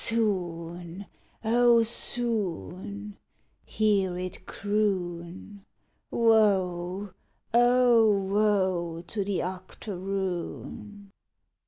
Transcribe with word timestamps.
"Soon, 0.03 1.05
oh, 1.43 1.83
soon," 1.83 3.17
hear 3.63 4.17
it 4.17 4.47
croon, 4.47 5.63
"_Woe, 6.11 7.13
oh, 7.53 8.09
woe 8.11 9.03
to 9.03 9.23
the 9.23 9.43
octoroon! 9.43 11.11